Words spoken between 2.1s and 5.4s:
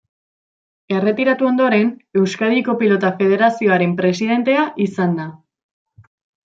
Euskadiko Pilota Federazioaren presidentea izan da.